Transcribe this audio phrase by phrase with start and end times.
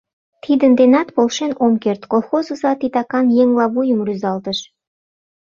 [0.43, 4.59] —Тидын денат полшен ом керт,— колхоз оза титакан еҥла вуйым рӱзалтыш.